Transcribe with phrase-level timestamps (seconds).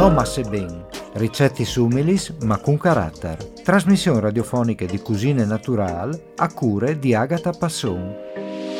[0.00, 3.52] No Masse Ben, ricette sumilis ma con carattere.
[3.62, 8.16] Trasmissioni radiofoniche di cucine natural a cure di Agata Passon.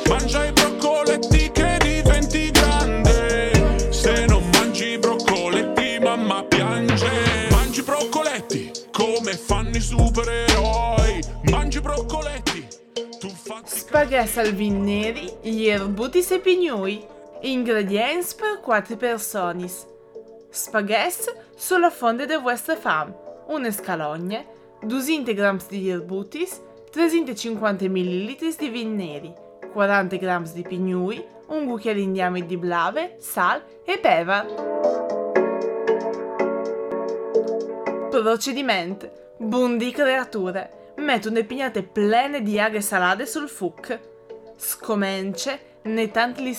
[0.08, 3.92] Mangia i broccoletti che diventi grande.
[3.92, 7.10] Se non mangi i broccoletti, mamma piange.
[7.50, 11.22] Mangi i broccoletti come fanno i supereroi.
[11.50, 12.66] Mangi i broccoletti.
[13.18, 17.06] Tu fatti Spaghetti salvin neri, ierbutis e pignui.
[17.42, 19.89] Ingredients per 4 persone.
[20.52, 23.14] Spaghetti sulla fonte de vostra fam.
[23.46, 24.46] Una scalogne,
[24.82, 29.32] 200 g di ierbutis, 350 ml di vin neri,
[29.72, 34.46] 40 g di pignui, un cucchiaio di di blave, sal e pepe.
[38.10, 39.34] Procedimento.
[39.36, 40.92] Bundi creature.
[40.96, 43.98] Metto le pignate plene di aghe salate sul fuc.
[44.56, 46.54] Scomence ne tanti li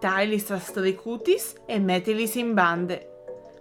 [0.00, 3.08] Tagli strastricutis e mettilis in bande.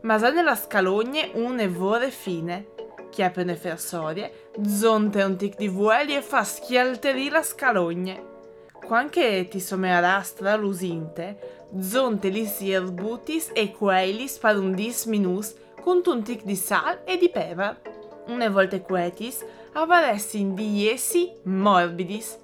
[0.03, 2.67] Masà nella scalogne un evore fine.
[3.09, 8.23] Chiappe ne fersorie, zonte un tic di vueli e fa schialterì la scalogne.
[8.71, 16.43] Quanche ti somerà stralusinte, zonte li si erbutis e queilis parundis minus con un tic
[16.43, 17.81] di sal e di pepe.
[18.27, 22.39] Une volte quetis, avaresti in diesi morbidis.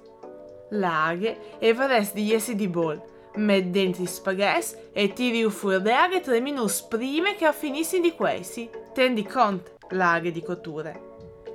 [0.72, 3.14] Laghe e varesti diesi di bol.
[3.36, 8.70] Met dentro i spaghetti e tiri fuori d'aghe tre minuti prima che finissi di questi.
[8.94, 11.00] Tendi conto, laghe di cotture.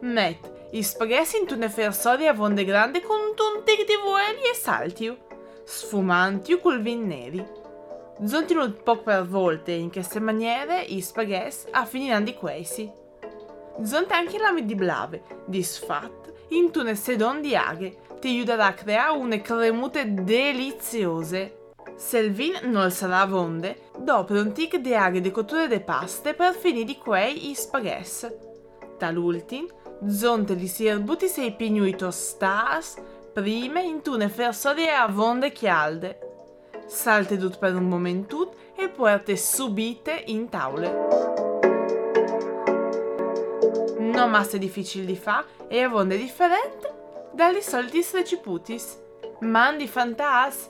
[0.01, 0.37] Met
[0.71, 5.17] i spaghetti in una fersoria vonde grande con un tic di vueli e saltiu.
[5.63, 7.43] Sfumantiu col vin neri.
[8.25, 12.91] Zontino un po' per volte in queste maniere i spaghetti a finire di questi.
[13.83, 19.17] Zonte anche lame di blave, disfat, in un sedon di aghe, ti aiuterà a creare
[19.17, 21.60] une cremute deliziose.
[21.95, 26.33] Se il vin non sarà vonde, dopo un tic di aghe di cotture de paste
[26.33, 28.27] per finire di quei i spaghetti.
[28.97, 29.67] Tal'ultim,
[30.07, 33.01] zonte li si erbuti sei pignui tostas,
[33.33, 36.19] prime in tune fersorie a vonde chialde.
[36.87, 41.29] Salte tut per un momentut e puerte subite in taule.
[43.99, 46.93] Non masse difficili di fa e a vonde differente
[47.33, 48.99] dagli soliti reciputis.
[49.39, 50.69] Mandi fantas,